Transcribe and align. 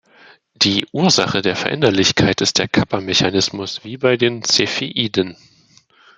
Die 0.55 0.87
Ursache 0.93 1.43
der 1.43 1.55
Veränderlichkeit 1.55 2.41
ist 2.41 2.57
der 2.57 2.67
Kappa-Mechanismus 2.67 3.83
wie 3.83 3.97
bei 3.97 4.17
den 4.17 4.41
Cepheiden. 4.43 5.37